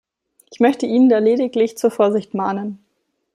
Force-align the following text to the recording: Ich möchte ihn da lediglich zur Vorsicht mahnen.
Ich 0.51 0.59
möchte 0.59 0.87
ihn 0.87 1.09
da 1.09 1.19
lediglich 1.19 1.77
zur 1.77 1.91
Vorsicht 1.91 2.33
mahnen. 2.33 2.83